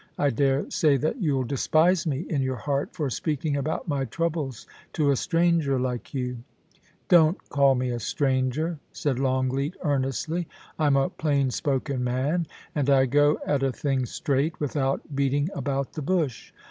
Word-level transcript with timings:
I 0.17 0.31
dare 0.31 0.65
say 0.71 0.97
that 0.97 1.21
you'll 1.21 1.43
despise 1.43 2.07
me 2.07 2.21
in 2.21 2.41
your 2.41 2.55
heart 2.55 2.91
for 2.91 3.11
speaking 3.11 3.55
about 3.55 3.87
my 3.87 4.05
troubles 4.05 4.65
to 4.93 5.11
a 5.11 5.15
stranger 5.15 5.79
like 5.79 6.05
yoa'' 6.05 6.37
Don't 7.07 7.37
call 7.49 7.75
me 7.75 7.91
a 7.91 7.99
stranger,' 7.99 8.79
said 8.91 9.19
Longleat, 9.19 9.75
earnestly.' 9.83 10.47
I'm 10.79 10.97
a 10.97 11.09
plain 11.11 11.51
spoken 11.51 12.03
man, 12.03 12.47
and 12.73 12.89
I 12.89 13.05
go 13.05 13.37
at 13.45 13.61
a 13.61 13.71
thing 13.71 14.07
straight, 14.07 14.59
without 14.59 15.15
beating 15.15 15.49
about 15.53 15.93
the 15.93 16.01
bush. 16.01 16.51